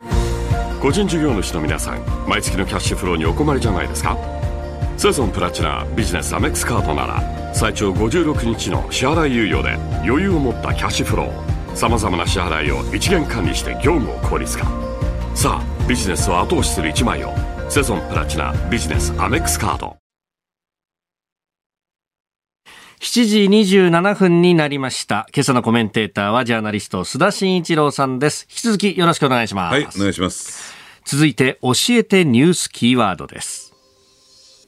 [0.00, 0.06] え。
[0.06, 4.41] ー、個人事業主の皆さん毎月のキャッシュフローにお困りじゃないですか？
[5.02, 9.74] セゾンプラチナビジネスアメックスカードなら最長56日の支払い猶予で
[10.08, 14.64] 余裕を持ったキャッシュフローさまざまな支払いを一元管理して業務を効率化
[15.34, 17.32] さあビジネスを後押しする一枚を
[17.68, 19.96] セゾンプラチナビジネスアメックスカード
[23.00, 25.26] 7時27分になりました。
[25.34, 28.46] 今朝のコメンテーターはジャーナリスト須田慎一郎さんです。
[28.48, 29.72] 引き続きよろしくお願いします。
[29.72, 30.72] はい、お願いします。
[31.04, 33.71] 続いて教えてニュースキーワードです。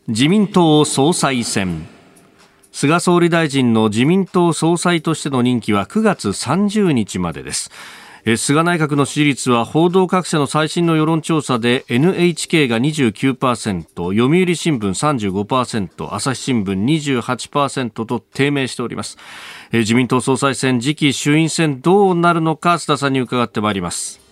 [0.07, 1.87] 自民党総裁選。
[2.73, 7.71] 菅総理大臣の自民党総裁としての任期は9月30日までです。
[8.37, 16.85] 菅内閣の支持率は報道各社の最新の世論調査で NHK が29%読売新聞35%朝日新聞
[17.23, 19.17] 28%と低迷しております。
[19.73, 24.24] 自民党総裁選次期衆院選どうなるのか須田さんに伺ってまいります。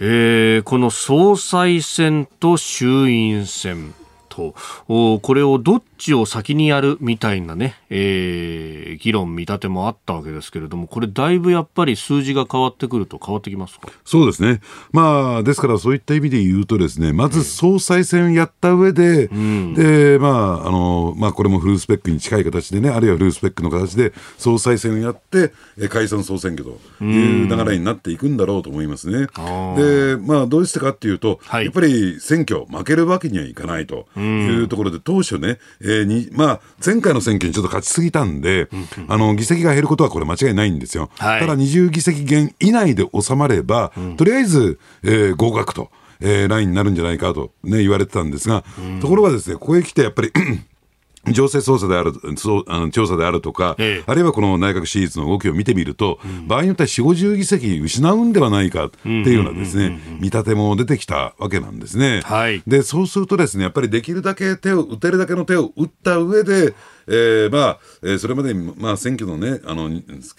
[0.00, 3.94] えー、この総裁選と衆院選
[4.28, 4.54] と
[4.88, 13.88] これをどっちを先にやるみたいなね、えー、議論見立てもあったわけですけれどもこれだいぶやっぱり数字が変わってくると変わってきますか？
[14.04, 14.60] そうですね。
[14.92, 25.52] まあですからそういった意味で言うとですねまず総裁選やった上で、うん、でまああのまあこれもフルスペックに近い形でねあるいはフルスペックの形で総裁選をやって
[25.90, 29.26] 解散総選挙という流れになっていくんだろうと思いますね。
[29.76, 34.06] でまあどうしてかっていうと、はい、やっぱり選挙負けるわけにはいかないと。
[34.20, 38.68] いうところで、当初ね、えーにまあ、前回の選挙にちょっと勝ちすぎたんで、
[39.08, 41.10] あの議席が減ることはこれ間違いないんですよ。
[41.18, 45.90] はい、ただ20議席減以内で収まれば、とりあえず、えー、合格と。
[46.22, 48.62] えー、ラインになるんじゃないかと、ね、言われてたんですが、
[49.00, 50.30] ところがですね、ここへ来てやっぱり
[51.28, 62.22] 情勢捜査である、そうあの調査であるとか、ええ、あるいはこの内閣支持率の動きを見てみると、うん、場合によっては4、50議席失うんではないかっていうようなですね、見立ても出てきたわけなんですね。
[62.24, 66.74] はい、で、そうするとですね、やっぱりできるだけ手を、打てるだけの手を打った上で、
[67.06, 69.90] えー、まあ、えー、それまでに、まあ、選挙のね、あの、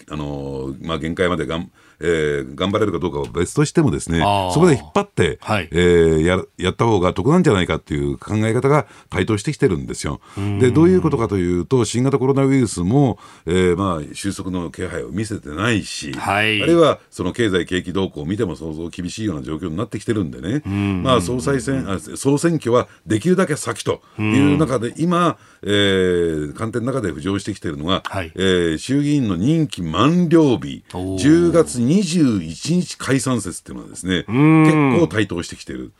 [0.08, 1.70] あの、まあ、限界までがん、
[2.02, 4.20] えー、頑張れるかどうかは別としてもですね
[4.52, 10.20] そこで引っ張って、はい、えー、ややった方が得なんじゃないかっていう考え方が台頭してきてるんですよ。
[10.60, 20.62] でどういうことかというと新型コロナウイルスも、えー、まあ収束の気配を見せてないし、はい、あるいはその経済景気動向を見ても相当厳しいような状況になってきてるんでね、
[21.02, 35.92] まあ、総裁選あ総選挙はできるだけ先という中で今、えー、官邸の中で浮上してきているのが、はい、えー、衆議院の任期満了日10月21日解散説っていうのはですね結構台頭してきてる。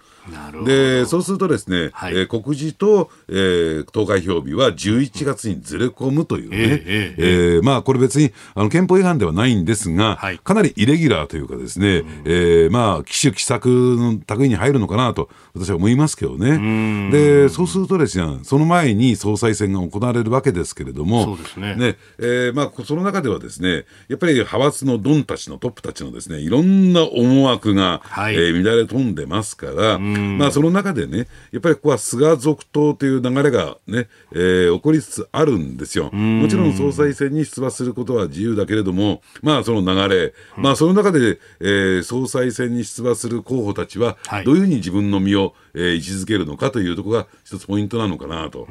[0.65, 17.11] でそうするとですね、はい、えー、告示と、えー、投開票日は11月にずれ込むというね、えー、えーえー、まあこれ別にあの憲法違反ではないんですが、はい、かなりイレギュラーというかですね、うん、えー、まあ奇襲奇策の類に入るのかなと私は思いますけどね。
[17.11, 21.77] でそうするとですねその前に総裁選が行われるわけですけれども、そね。
[21.77, 29.99] ねえー、まあその中ではですねやっぱり派閥のドンたちのトップたちのですねいろんな思惑が、はい、えー、乱れ飛んでますから。
[29.99, 36.11] まあ、その中でね、やっぱりここは菅続投という流れがね、えー、起こりつつあるんですよ。
[36.11, 48.67] もちろん総裁選に出馬することは自由だけれども、まあ、その流れ、まあ、その中で、えー、総裁選に出馬する候補たちは、どういうふうに自分の身を、えー、位置づけるのかというところが一つポイントなのかなと。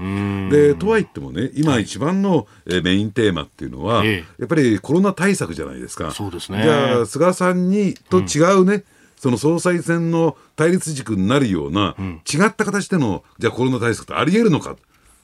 [0.50, 6.12] でとは言ってもね、今一番の、えー、メインテーマっていうのは、やっぱりコロナ対策じゃないですか。
[6.12, 6.64] そうですね。
[6.64, 8.84] じゃあ、菅さんにと違うね、うん
[9.22, 14.76] その総裁選の対立軸になるような、うん、違った形でのじゃあコロナ対策ってありえるのか。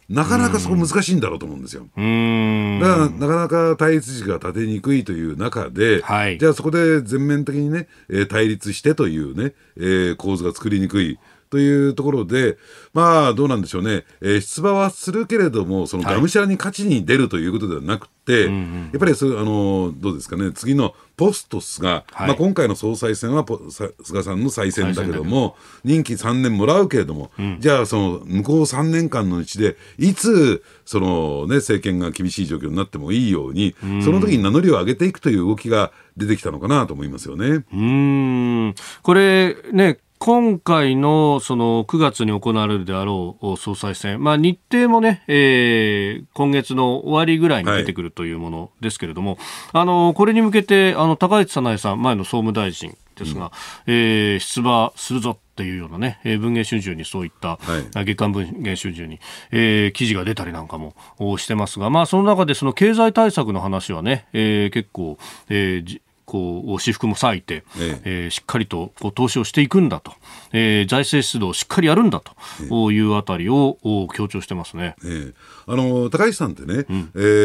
[0.08, 1.82] なかなかそこ難しいんだろうと思うんですよ。
[1.82, 11.20] だからなかなか対立軸が立てにくいという中で、はい、じゃあそこで全面的にね、えー、対立してというね、えー、構図が作りにくい。
[11.50, 12.58] というところで、
[12.94, 23.46] まあ、どうなんでしょうね、えー、出馬はするけれども、そのがむしゃらに勝ちに出るということではなくて、はい、やっぱりそあのどうですかね、次のポストスが、はい、まあ、今回の総裁選は
[24.04, 37.66] 菅さんの再選だけども、任期3年もらうけれども、うん、じゃあ、その向こう3年間のうちで、いつその、ね、政権が厳しい状況になってもいいように、うん、その時に名乗りを上げていくという動きが出てきたのかなと思いますよね。
[37.74, 38.76] うん。
[39.02, 49.40] これね今回のその9月に行われるであろう総裁選、まあ、日程もね、えー、今月の終わりぐらいに出てくるというものですけれども、はい、
[49.74, 53.52] あのこれに向けてあの高市早苗さん、前の総務大臣ですが、
[53.88, 57.58] うん、えー、出馬するぞっていうようなね、えー、文藝春秋にそういった、は
[58.02, 59.20] い、月刊文藝春秋に、
[59.52, 60.94] えー、記事が出たりなんかも
[61.38, 65.18] してますが、まあ、その中でその経済対策の話はね、えー、結構、
[65.50, 70.12] えー、こう私服も割いて、ええ、しっかりとこう投資をしていくんだと、
[70.52, 73.78] えー、財政出動をしっかりやるんだというあたりを
[74.14, 74.96] 強調してますね。
[75.06, 76.86] ええあの高市さんってね、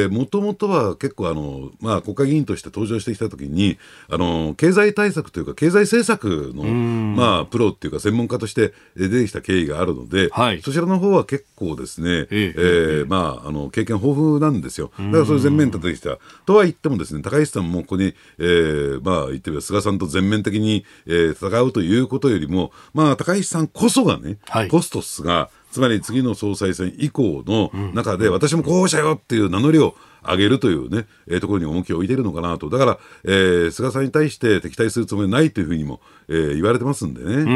[0.08, 13.04] もともとは結構あの、まあ、国会議員として登場してきたときにあの、経済対策というか、経済政策の、まあ、プロっていうか、専門家として出てきた経緯があるので、はい、そちらの方は結構ですね、ええ。
[13.06, 14.92] まあ、あの経験豊富なんですよ。
[14.98, 16.18] だからそれ全面立ててきた。
[16.46, 37.26] とは言ってもですね、高市さんもここに、えー、まあ、言ってみれば菅さんと全面的に、えー、戦うということよりも、まあ、高市さんこそがね、はい、ポストスがつまり次の総裁選以降の中で、私も候補者よっていう名乗りを上げるというね、えー、ところに重きを置いているのかなと、だから、えー、菅さんに対して敵対するつもりないというふうにも、えー、言われてますんでね。
[37.26, 37.52] うんうんうんう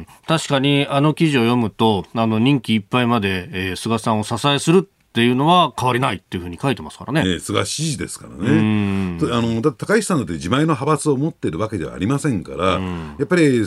[0.00, 7.20] ん、確かにあの記事を読むと、あの任期いっぱいまで、えー、菅さんを支えするっていうのは変わりないっていうふうに書いてますからね。
[7.20, 9.18] えー、菅支持ですからね。
[9.30, 13.60] あのだ高市さんだって自前の派閥を持っているわけではありませんから、やっぱり例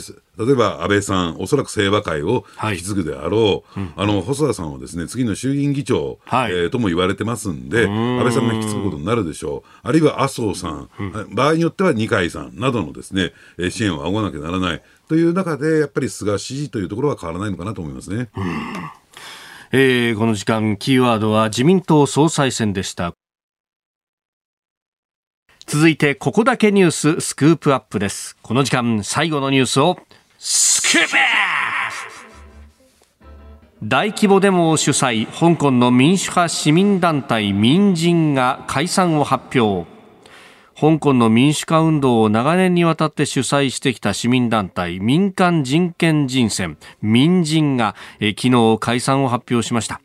[0.50, 10.90] えば安倍さん、おそらく清和会を引き継ぐであろう、はい、あの細田さんはですね次の衆議院議長、はい、えー、とも言われてますんで、安倍さんが引き継ぐことになるでしょう、あるいは麻生さん、
[11.30, 13.32] 場合によっては二階さんなどのですね
[13.70, 18.30] 支援を仰がなきゃならないという中で、やっぱり菅支持というところは変わらないのかなと思いますね。
[19.72, 23.14] えー、この時間キーワードは自民党総裁選でした。
[25.66, 28.36] 続いてここだけニューススクープアップです。
[28.42, 29.98] この時間最後のニュースを
[30.38, 31.16] スクープ
[33.82, 39.95] 大規模デモを主催香港の民主派市民団体民陣が解散を発表。
[40.78, 50.02] 香港の民主化運動を長年にわたって主催してきた市民団体民間人権人選民人が昨日解散を発表しました。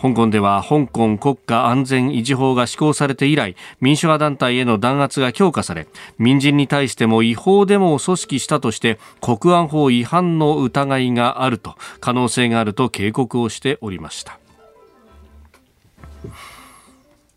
[0.00, 5.86] 香港では香港国家安全維持法が施行されて以来民主派団体への弾圧が強化され
[6.18, 14.38] 民人に対しても違法デモを組織したとして国安法違反の疑いがあると可能性があると警告をしておりました。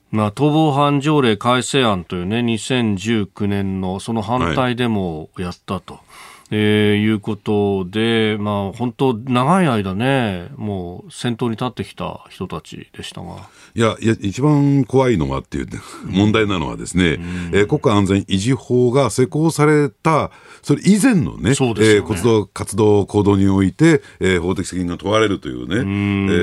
[0.09, 5.95] まあ、逃亡犯条例改正案というね、2019年のその反対デモをやったと。
[5.95, 6.06] はい
[6.51, 13.49] えー、いうことで、まあ、本当、長い間ね、もう先頭に立ってきた人たちでしたが。
[13.75, 15.67] いや、いや一番怖いのはっていう、
[16.05, 17.23] 問題なのはですね、うん、
[17.53, 20.31] えー、国家安全維持法が施行された、
[20.61, 21.95] それ以前のね、ね。
[21.95, 25.83] えー、活動、活動、行動において、えー、法的責任が問われるというね、うえ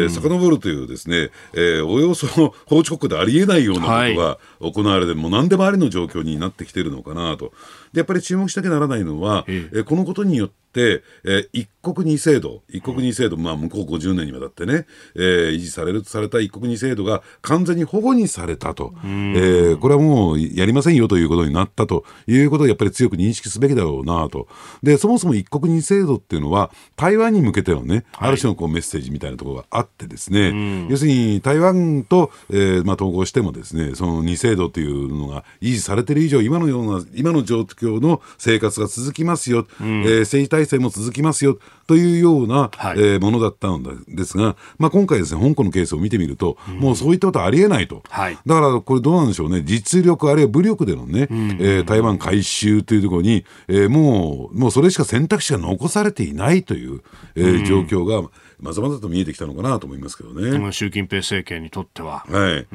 [0.06, 2.26] ー、遡るというですね、えー、およそ
[2.66, 7.52] 法治国でありえないようなことが行われて、はい、もう何でもありの状況になってきてるのかなと。
[7.94, 9.82] でやっぱり注目しなきゃならないのは、ええ。
[9.84, 22.04] このことによって、えー、一国二制度、一国二制度、まあ、向こう50年にわたってね、えー、維持されるとされた一国二制度が完全に保護にされたと、えー、これはもうやりませんよということになったと。
[22.26, 24.48] いうことをやっぱり強く認識すべきだろうなと。
[24.82, 57.02] で、そもそも一国二制度っていうのは、台湾に向けてのね、ある種のこうメッセージみたいなところがあってですね、要するに台湾と、えーまあ、統合してもですね、その二制度というのが維持されている以上、今のような、今の状況の生活が続きますよ、うん、えー、政治体制も続きますよというような、はい、えー、ものだったんですが、まあ、今回ですね、香港のケースを見てみると、うん、もうそういったことはありえないと、はい、だからこれどうなんでしょうね、実力あるいは武力でのね、うん、えー、台湾回収というところに、えー、もう、もうそれしか選択肢が残されていないという、
[57.34, 58.28] えー、状況が、
[58.64, 60.72] まざまざと見えてきたのかなと思いますけどね。
[60.72, 62.24] 習近平政権にとっては。
[62.26, 62.66] はい。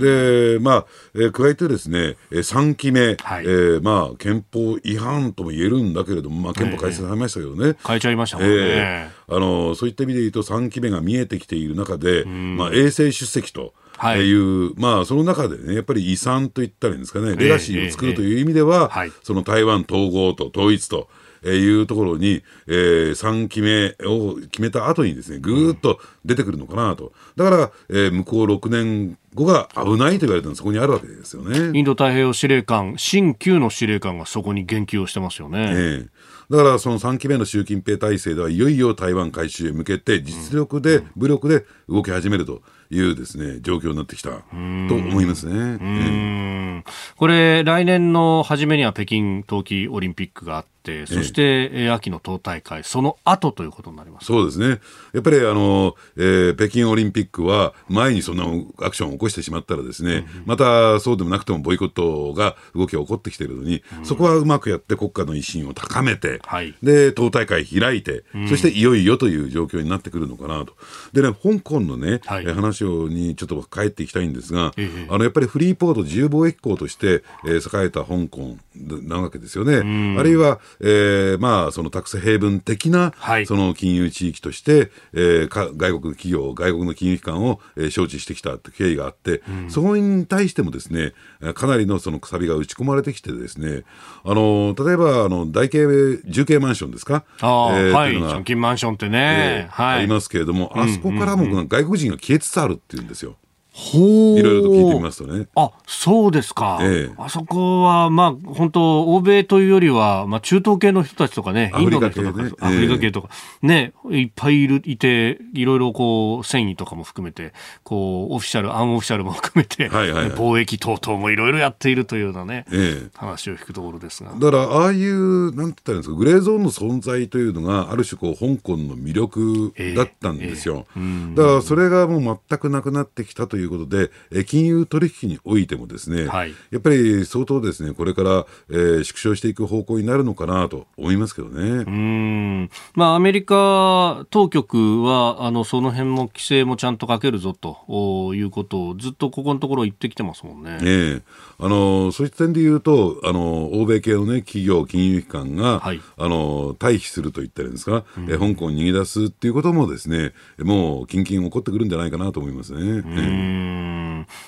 [0.00, 7.68] で、まあ、えー、加えてですね、えー、3期目、はい、えー、まあ、憲法違反とも言えるんだけれども、まあ、憲法改正されましたけどね。
[7.68, 8.54] えー、変えちゃいましたもんね。
[8.56, 13.72] えー、あの、そういった意味で言うと、3期目が見えてきている中で、まあ、衛星出席と。
[13.98, 21.08] はい、いう、まあ、その中でね、やっぱり遺産といったらいいんですかね、レガシーを作るという意味では、えーえー、その台湾統合と統一と、
[21.54, 27.12] いうところに、えー、3期目を決めた後にですね、ぐーっと出てくるのかなと。
[27.36, 31.78] だから、えー、向こう6年後が危ないと言われたのそこにあるわけですよね。
[31.78, 35.72] インド太平洋司令官、新旧の司令官がそこに言及をしてますよね。
[35.72, 36.08] えー
[36.50, 46.84] だからその3期目の習近平体制ではいよいよ台湾回収へ向けて実力で、武力で動き始めるというですね状況になってきたと思いますね。
[47.16, 54.26] これ来年の初めには北京冬季オリンピックがあって、そして、え秋の党大会、その後ということになります。
[54.26, 54.80] そうですね、
[55.14, 58.44] やっぱりあの、えー、北京オリンピックは、前にそんな
[58.84, 70.74] アクションを起こしてしまったら、ですね、うん、またそうでもなくてもボイコットが動きが起こってきているのに、うん、そこはうまくやって国家の威信を高めて、はい、で党大会開いて、うん、そしていよいよという状況になってくるのかなと。
[71.12, 79.76] でね、香港のね、はい、話にちょっと帰っていきたいんですが、ええ、あのやっぱりフリーポート自由貿易港として、えー、栄えた香港なわけですよね。
[80.18, 91.12] あるいは、えー、まあ、そのタックスヘイブン的な、はい、その金融地域として、えー、か外国企業、外国の金融機関を、えー、招致してきた経緯があって、そこに対してもですね、
[91.54, 93.84] かなりのそのくさびが打ち込まれてきてですね、
[94.24, 95.86] あの、例えば、あの、大系、
[96.26, 97.24] 重慶マンションですか？
[97.40, 103.36] あ、えー、はい、純金マンションってね、えー、はい、ありますけれども、あそこからも外国人が消えつつあるっていうんですよ。
[103.76, 105.48] いろいろと聞いてみますとね。
[105.54, 106.78] あ、そうですか。
[106.80, 113.28] ええ、あそこは、まあ、本当欧米というよりは、まあ、中東系の人たちとかね、インドの人とか、アフリカ系とか、
[113.60, 117.52] ね、いっぱいいる、いて、いろいろこう、繊維とかも含めて、
[117.82, 124.32] こう、オフィシャル、アンオフィシャルも含めて、はいはいはい、貿易等々もいろいろやっているというようなね、ええ、話を聞くところですが。
[124.32, 130.86] だから、ああいう、なんて言ったらいいんですか、グレーゾーンの存在というのが、ある種こう、香港の魅力だったんですよ。
[130.96, 141.62] えだから、それがもう全くなくなってきたということで、え金融取引においてもですね、はい、やっぱり相当ですね、これから、えー、縮小していく方向になるのかなと思いますけどね。
[141.62, 142.70] うん。
[142.94, 150.78] まあ、アメリカ当局は、あの、その辺も規制もちゃんとかけるぞということをずっとここのところ言ってきてますもんね。
[150.82, 162.80] ええあの、そういった点で言うと、あの、欧米系のね、企業、金融機関が、はい、あの、退避すると言ったらいいんですか、うん、え香港に逃げ出すっていうこともですね、もう、近々起こってくるんじゃないかなと思いますね。
[162.80, 163.02] うん、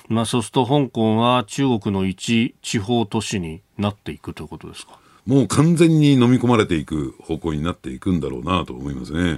[0.07, 4.99] まあ、そうすると香港は中国の一地方都市になっていくということですか？
[5.25, 9.37] もう完全に飲み込まれていく方向になっていくんだろうなと思いますね。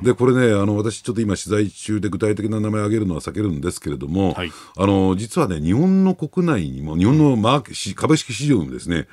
[0.00, 9.08] で、これね、あの、私ちょっと今取材中で具体的な名前を挙げるのは避けるんですけれども、はい、あの、実はね、日本の国内にも、日本のマーケ株式市場にもですね、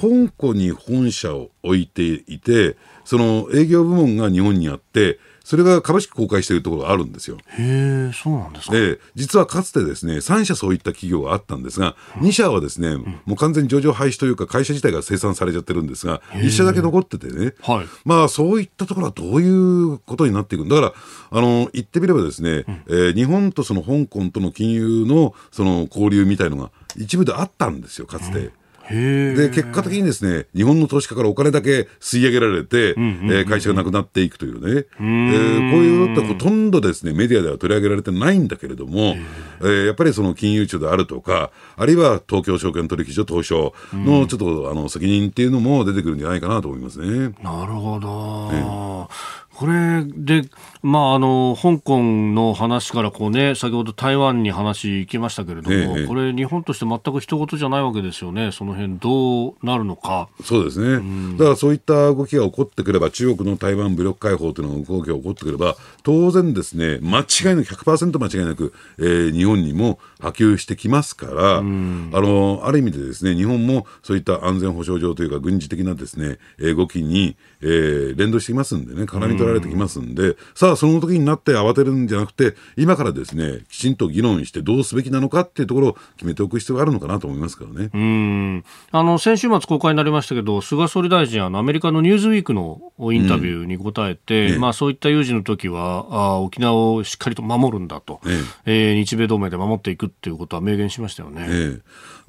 [0.00, 5.18] 香港に本社を置いていて、その営業部門が日本にあって、
[5.50, 7.36] それが株式公開しているところがあるんですよ。
[7.58, 8.72] へえ、そうなんですか。
[8.72, 12.94] で、実はかつてですね、3社そういった企業があったんですが、2社はですね、
[13.24, 20.92] もう完全に上場廃止というか、会社自体が生産されちゃってるんですが、1社だけ残っててね、はい、まあそういったところはどういうことになっていくんだから、
[21.32, 28.52] あの、言ってみればですね、うん、えー、日本とその香港との金融のその交流みたいのが一部であったんですよ、かつて。
[28.90, 39.16] うんで結果的にですね日本の投資家からお金だけ吸い上げられて、うんうん、えー、会社がなくなっていくというね、えー、こういうのってほとんどですねメディアでは取り上げられてないんだけれども、
[39.60, 47.34] えー、やっぱりその金融庁であるとかあるいは東京証券取引所東証のちょっとあの責任っていうのも出てくるんじゃないかなと思いますね。
[47.42, 49.08] なるほど、
[49.54, 50.48] これで、
[50.82, 60.28] まあ、あの香港の話からこう、ね、先ほど台湾に話行きましたけれども、ええ、これ、日本として全く人事じゃないわけですよね、その辺どうなるのか。
[60.42, 87.90] そうですね、うん、だからそういった動きが起こってくれば、中国の台湾武力解放というのが動きが起こってくれば、当然ですね、間違いなく100%間違いなく、えー、日本にも波及してきますから、うん、あのある意味でですね、日本もそういった安全保障上というか、軍事的なですね、動きに、えー、連動してきますんでね、絡み取られてきますんで、うん、さあ、その時になって慌てるんじゃなくて、今からですね、きちんと議論してどうすべきなのかっていうところを決めておく必要があるのかなと思いますからね。
[87.92, 88.64] うん。
[88.90, 94.52] あの先週末公開になりましたけど、菅総理大臣、あのアメリカのニューズウィークのインタビューに答えて、うん。
[94.52, 98.20] ね、まあ、そういった有事の時はあ沖縄をしっかりと守るんだと、
[98.66, 98.92] ええ。
[98.92, 101.46] ー、日米同盟で守っていくっていうことは明言しましたよね。
[101.48, 101.78] え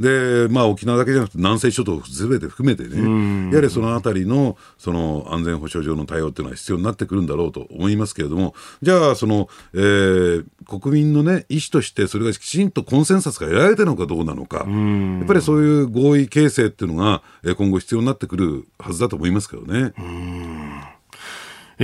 [0.01, 17.21] で、まあ、沖縄だけじゃなくて南西諸島すべて含めてね、やはりそのあたりのその安全保障上の対応っていうのは必要になってくるんだろうと思いますけれども、じゃあ、その、えー、国民のね、意思として、それがきちんとコンセンサスが得られてるのかどうなのか、やっぱりそういう合意形成っていうのが、
[17.55, 19.93] 今後必要になってくるはずだと思いますけどね。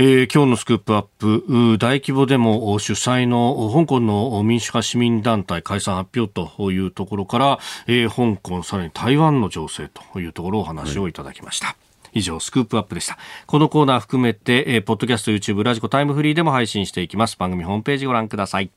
[0.00, 11.66] ー、今日のスクープアップ大規模デモ主催の香港の民主派市民団体解散発表というところから、えー、香港さらに台湾の情勢というところをお話をいただきました。
[11.66, 11.76] はい
[12.14, 13.18] 以上、スクープアップでした。
[13.46, 17.36] このコーナー含めて、えー、ポッドキャスト、YouTube、ラジコ、タイムフリーでも配信していきます。
[17.36, 18.70] 番組ホームページご覧ください。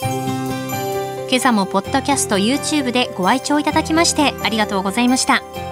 [0.00, 5.71] 今朝もポッドキャスト、YouTube でご愛聴いただきましてありがとうございました。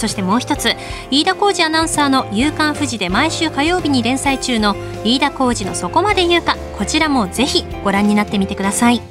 [0.00, 0.74] そしてもう一つ
[1.10, 4.74] 飯田浩二アナウンサーの「夕刊富士」で毎週火曜日に連載中の
[5.04, 9.09] 飯田浩二の「そこまで言うか」こちらもぜひご覧になってみてください。